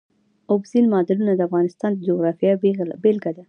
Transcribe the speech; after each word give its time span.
اوبزین 0.51 0.85
معدنونه 0.93 1.33
د 1.35 1.41
افغانستان 1.47 1.91
د 1.93 1.99
جغرافیې 2.07 2.51
بېلګه 3.01 3.31
ده. 3.35 3.39